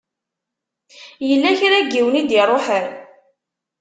Yella 1.27 1.51
kra 1.59 1.77
n 1.83 1.87
yiwen 1.93 2.19
i 2.21 2.23
d-iṛuḥen? 2.29 2.87